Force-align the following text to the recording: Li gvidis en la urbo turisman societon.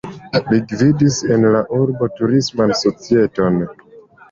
Li 0.53 0.59
gvidis 0.71 1.19
en 1.35 1.45
la 1.57 1.61
urbo 1.81 2.09
turisman 2.21 2.77
societon. 2.83 3.63